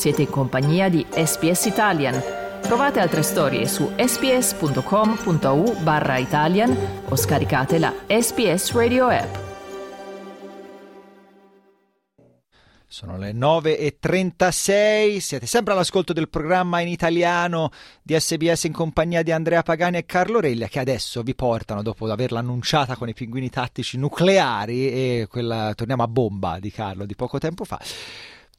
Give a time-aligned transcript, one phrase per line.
[0.00, 2.18] Siete in compagnia di SPS Italian.
[2.62, 6.74] Trovate altre storie su sps.com.au barra Italian
[7.06, 9.34] o scaricate la SPS Radio app.
[12.86, 17.70] Sono le 9.36, siete sempre all'ascolto del programma in italiano
[18.02, 22.10] di SBS in compagnia di Andrea Pagani e Carlo Reglia che adesso vi portano, dopo
[22.10, 27.14] averla annunciata con i pinguini tattici nucleari e quella, torniamo a bomba di Carlo di
[27.14, 27.78] poco tempo fa,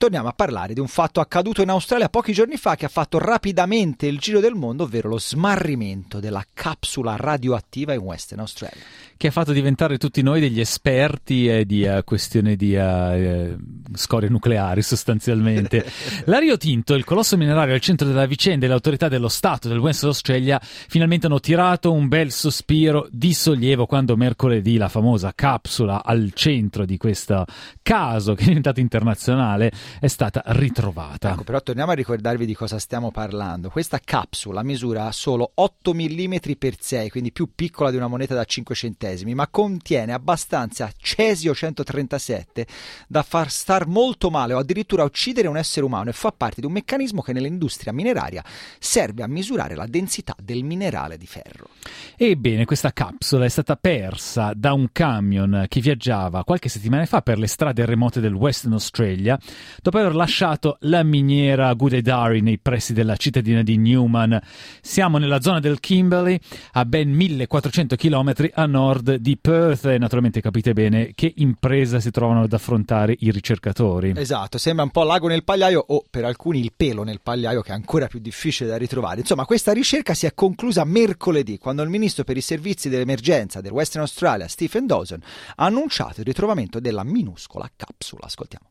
[0.01, 3.19] torniamo a parlare di un fatto accaduto in Australia pochi giorni fa che ha fatto
[3.19, 8.81] rapidamente il giro del mondo, ovvero lo smarrimento della capsula radioattiva in Western Australia
[9.21, 13.55] che ha fatto diventare tutti noi degli esperti eh, di uh, questioni di uh,
[13.93, 15.85] scorie nucleari sostanzialmente.
[16.25, 19.67] La Rio Tinto, il colosso minerario al centro della vicenda e le autorità dello Stato
[19.67, 25.33] del West Australia finalmente hanno tirato un bel sospiro di sollievo quando mercoledì la famosa
[25.35, 27.45] capsula al centro di questo
[27.83, 31.31] caso che è diventato internazionale è stata ritrovata.
[31.31, 33.69] Ecco, però torniamo a ricordarvi di cosa stiamo parlando.
[33.69, 38.43] Questa capsula misura solo 8 mm per 6, quindi più piccola di una moneta da
[38.45, 42.67] 5 centesimi centesimi, ma contiene abbastanza cesio 137
[43.07, 46.67] da far star molto male o addirittura uccidere un essere umano e fa parte di
[46.67, 48.43] un meccanismo che nell'industria mineraria
[48.79, 51.69] serve a misurare la densità del minerale di ferro.
[52.15, 57.37] Ebbene, questa capsula è stata persa da un camion che viaggiava qualche settimana fa per
[57.37, 59.39] le strade remote del Western Australia
[59.81, 64.39] dopo aver lasciato la miniera Gudedari nei pressi della cittadina di Newman.
[64.81, 66.39] Siamo nella zona del Kimberley,
[66.73, 72.11] a ben 1400 km a nord di Perth e naturalmente capite bene che impresa si
[72.11, 74.13] trovano ad affrontare i ricercatori.
[74.15, 77.71] Esatto, sembra un po' l'ago nel pagliaio o per alcuni il pelo nel pagliaio che
[77.71, 79.21] è ancora più difficile da ritrovare.
[79.21, 83.71] Insomma, questa ricerca si è conclusa mercoledì quando il ministro per i servizi dell'emergenza del
[83.71, 85.19] Western Australia, Stephen Dawson,
[85.55, 88.25] ha annunciato il ritrovamento della minuscola capsula.
[88.25, 88.70] Ascoltiamo.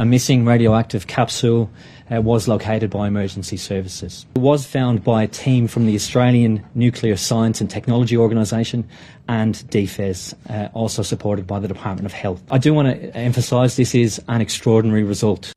[0.00, 1.68] A missing radioactive capsule
[2.08, 4.26] uh, was located by emergency services.
[4.36, 8.88] It was found by a team from the Australian Nuclear Science and Technology Organisation
[9.26, 12.40] and DFES, uh, also supported by the Department of Health.
[12.48, 15.52] I do want to emphasise this is an extraordinary result.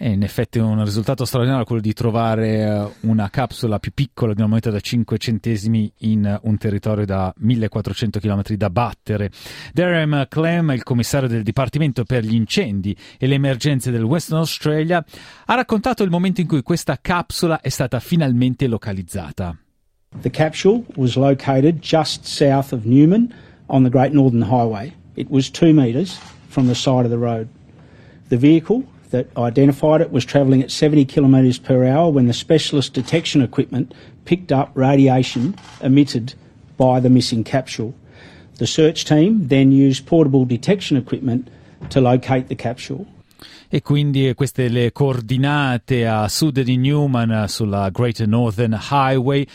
[0.00, 4.38] E in effetti un risultato straordinario quello di trovare eh, una capsula più piccola di
[4.38, 9.32] una moneta da 5 centesimi in un territorio da 1400 km da battere.
[9.72, 15.04] Darren Clem, il commissario del Dipartimento per gli incendi e le emergenze del Western Australia,
[15.46, 19.58] ha raccontato il momento in cui questa capsula è stata finalmente localizzata.
[20.20, 23.34] The capsule was located just south of Newman
[23.66, 24.94] on the Great Northern Highway.
[25.16, 27.48] It was two metres from the side of the road.
[28.28, 32.92] The vehicle that identified it was travelling at 70 kilometres per hour when the specialist
[32.92, 36.34] detection equipment picked up radiation emitted
[36.76, 37.94] by the missing capsule.
[38.56, 41.48] The search team then used portable detection equipment
[41.90, 43.06] to locate the capsule.
[43.70, 49.46] E quindi queste le coordinate a sud di Newman sulla Great Northern Highway.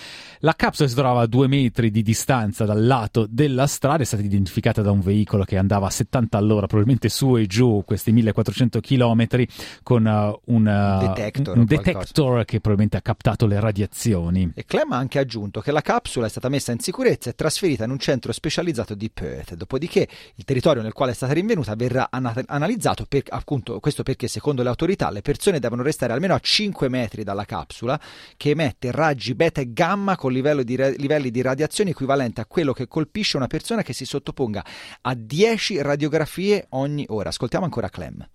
[0.43, 4.21] La capsula si trovava a due metri di distanza dal lato della strada, è stata
[4.21, 8.81] identificata da un veicolo che andava a 70 all'ora, probabilmente su e giù questi 1400
[8.81, 9.45] km
[9.83, 14.51] con uh, un, uh, detector, un detector che probabilmente ha captato le radiazioni.
[14.53, 17.85] E Clem ha anche aggiunto che la capsula è stata messa in sicurezza e trasferita
[17.85, 22.09] in un centro specializzato di Perth, dopodiché il territorio nel quale è stata rinvenuta verrà
[22.11, 26.39] ana- analizzato, per, appunto questo perché secondo le autorità le persone devono restare almeno a
[26.39, 27.99] 5 metri dalla capsula
[28.37, 32.87] che emette raggi beta e gamma con di livelli di radiazione equivalente a quello che
[32.87, 34.63] colpisce una persona che si sottoponga
[35.01, 37.29] a 10 radiografie ogni ora.
[37.29, 38.27] Ascoltiamo ancora Clem.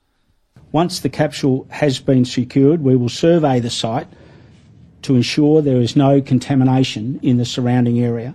[0.71, 4.09] Once the capsule has been secured, we will survey the site
[5.03, 8.35] to ensure there is no contamination in the surrounding area.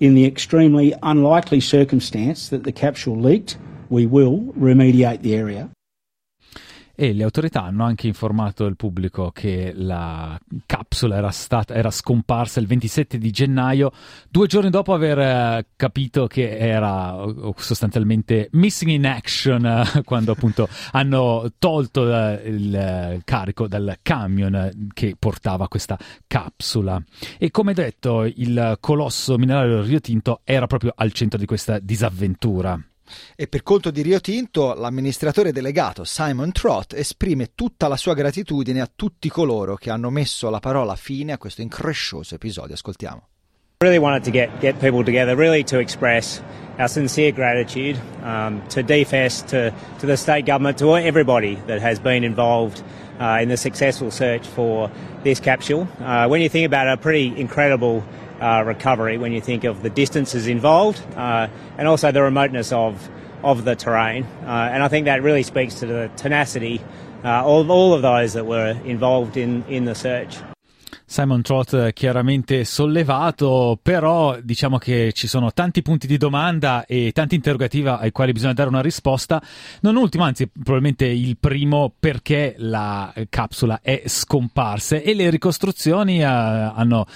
[0.00, 3.58] In the extremely unlikely circumstance that the capsule leaked,
[3.90, 5.68] we will remediate the area.
[7.02, 12.60] E le autorità hanno anche informato il pubblico che la capsula era, stata, era scomparsa
[12.60, 13.90] il 27 di gennaio,
[14.28, 17.16] due giorni dopo aver eh, capito che era
[17.56, 25.16] sostanzialmente missing in action eh, quando appunto hanno tolto eh, il carico dal camion che
[25.18, 27.02] portava questa capsula.
[27.38, 32.78] E come detto, il colosso minerario Rio Tinto era proprio al centro di questa disavventura.
[33.36, 38.80] E per conto di Rio Tinto, l'amministratore delegato Simon Trott esprime tutta la sua gratitudine
[38.80, 42.74] a tutti coloro che hanno messo la parola fine a questo increscioso episodio.
[42.74, 43.28] Ascoltiamo.
[43.82, 46.42] Really wanted to get, get people together, really to express
[46.78, 51.98] our sincere gratitude um, to DFS, to, to the state government, to everybody that has
[51.98, 52.82] been involved
[53.18, 54.90] uh, in the successful search for
[55.22, 55.88] this capsule.
[55.98, 58.04] Uh, when you think about a pretty incredible
[58.40, 61.48] uh, recovery when you think of the distances involved uh,
[61.78, 63.08] and also the remoteness of
[63.42, 64.24] of the terrain.
[64.44, 66.82] Uh, and I think that really speaks to the tenacity
[67.24, 70.36] uh, all, all of those that were involved in, in the search.
[71.04, 77.34] Simon Trott chiaramente sollevato, però diciamo che ci sono tanti punti di domanda e tanti
[77.34, 79.42] interrogativi ai quali bisogna dare una risposta.
[79.80, 86.26] Non ultimo, anzi, probabilmente il primo perché la capsula è scomparsa e le ricostruzioni uh,
[86.26, 87.06] hanno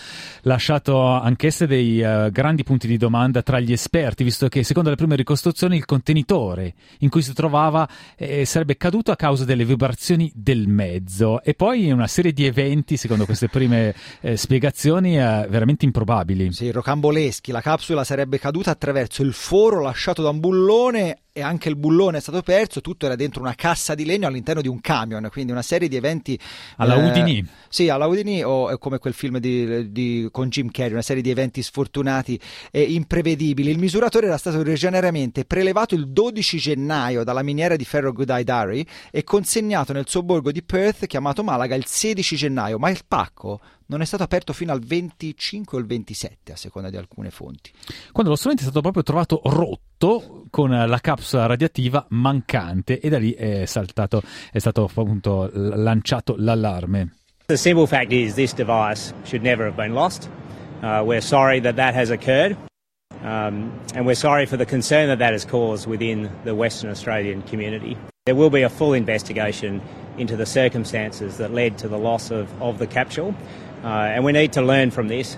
[0.43, 4.97] lasciato anch'esse dei uh, grandi punti di domanda tra gli esperti, visto che secondo le
[4.97, 10.31] prime ricostruzioni il contenitore in cui si trovava eh, sarebbe caduto a causa delle vibrazioni
[10.35, 15.85] del mezzo e poi una serie di eventi, secondo queste prime eh, spiegazioni eh, veramente
[15.85, 16.53] improbabili.
[16.53, 17.53] Sì, rocamboleschi.
[17.53, 22.19] La capsula sarebbe caduta attraverso il foro lasciato da un bullone e anche il bullone
[22.19, 25.51] è stato perso, tutto era dentro una cassa di legno all'interno di un camion, quindi
[25.51, 26.39] una serie di eventi...
[26.77, 27.45] Alla eh, Udini.
[27.69, 31.31] Sì, alla Udini o come quel film di, di, con Jim Carrey, una serie di
[31.31, 32.39] eventi sfortunati
[32.71, 33.69] e imprevedibili.
[33.69, 39.25] Il misuratore era stato originariamente prelevato il 12 gennaio dalla miniera di ferro Goodeye e
[39.25, 44.05] consegnato nel sobborgo di Perth chiamato Malaga il 16 gennaio, ma il pacco non è
[44.05, 47.71] stato aperto fino al 25 o il 27 a seconda di alcune fonti.
[48.13, 53.19] Quando lo strumento è stato proprio trovato rotto con la capsula radiativa mancante e da
[53.19, 54.23] lì è saltato,
[54.53, 57.11] è stato appunto lanciato l'allarme.
[57.47, 60.31] The simple fact is this device should never have been lost.
[60.81, 62.57] Uh, we're sorry that that has occurred.
[63.25, 67.43] Um, and we're sorry for the concern that that has caused within the Western Australian
[67.43, 67.97] community.
[68.25, 69.83] There will be a full investigation
[70.19, 73.35] into the circumstances that led to the loss of, of the capsule.
[73.83, 75.37] Uh, and we need to learn from this.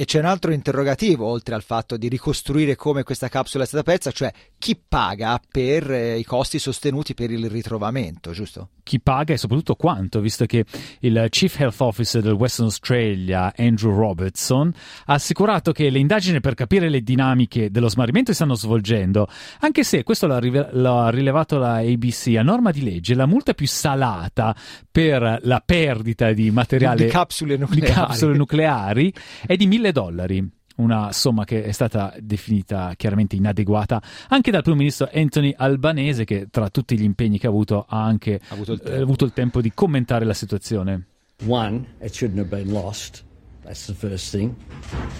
[0.00, 3.82] E c'è un altro interrogativo, oltre al fatto di ricostruire come questa capsula è stata
[3.82, 8.68] persa, cioè chi paga per eh, i costi sostenuti per il ritrovamento, giusto?
[8.84, 10.64] Chi paga e soprattutto quanto, visto che
[11.00, 14.72] il Chief Health Officer del Western Australia, Andrew Robertson,
[15.06, 19.26] ha assicurato che le indagini per capire le dinamiche dello smarrimento si stanno svolgendo,
[19.60, 23.52] anche se, questo l'ha, rive- l'ha rilevato la ABC, a norma di legge, la multa
[23.52, 24.54] più salata
[24.92, 29.12] per la perdita di materiale di capsule nucleari, di capsule nucleari
[29.44, 34.78] è di 1000 dollari una somma che è stata definita chiaramente inadeguata anche dal primo
[34.78, 38.72] ministro Anthony Albanese che tra tutti gli impegni che ha avuto ha anche ha avuto,
[38.72, 41.06] il eh, avuto il tempo di commentare la situazione.
[41.46, 43.24] One, it shouldn't have been lost.
[43.62, 44.56] That's the first thing.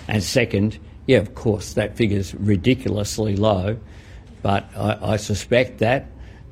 [0.06, 3.76] And second, yeah, of course, that figure's ridiculously low,
[4.42, 6.06] but I, I suspect that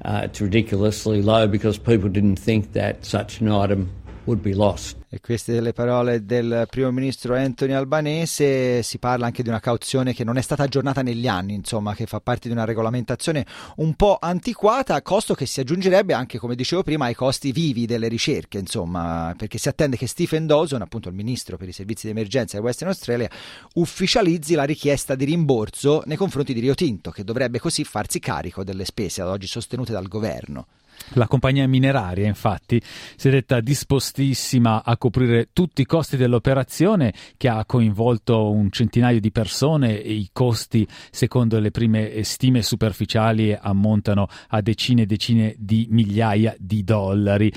[0.05, 3.91] uh, it's ridiculously low because people didn't think that such an item
[4.27, 4.97] would be lost.
[5.09, 10.13] E queste le parole del primo ministro Anthony Albanese, si parla anche di una cauzione
[10.13, 13.47] che non è stata aggiornata negli anni, insomma, che fa parte di una regolamentazione
[13.77, 18.09] un po' antiquata, costo che si aggiungerebbe anche, come dicevo prima, ai costi vivi delle
[18.09, 22.13] ricerche, insomma, perché si attende che Stephen Dawson, appunto il ministro per i servizi di
[22.13, 23.31] emergenza del Western Australia,
[23.75, 28.65] ufficializzi la richiesta di rimborso nei confronti di Rio Tinto, che dovrebbe così farsi carico
[28.65, 30.67] delle spese ad oggi sostenute dal governo.
[31.11, 32.83] La compagnia mineraria, infatti,
[33.17, 39.21] si è detta dispostissima a coprire tutti i costi dell'operazione, che ha coinvolto un centinaio
[39.21, 45.55] di persone e i costi, secondo le prime stime superficiali, ammontano a decine e decine
[45.59, 47.53] di migliaia di dollari.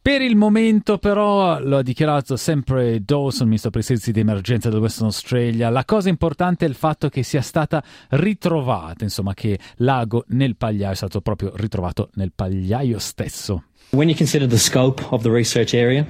[0.00, 4.68] Per il momento, però, lo ha dichiarato sempre Dawson, ministro per i servizi di emergenza
[4.68, 9.58] del Western Australia, la cosa importante è il fatto che sia stata ritrovata, insomma, che
[9.76, 13.62] l'ago nel pagliaio è stato proprio ritrovato nel pagliaio febbraio stesso.
[13.92, 16.06] When you consider the scope of the research area,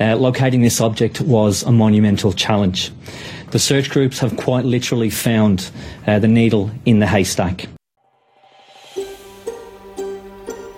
[0.00, 2.90] uh, locating this object was a monumental challenge.
[3.50, 5.70] The search groups have quite literally found
[6.06, 7.68] uh, the needle in the haystack.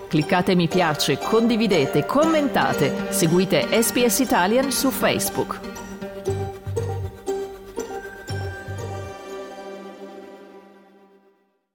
[0.09, 5.70] Cliccate mi piace, condividete, commentate, seguite SPS Italian su Facebook.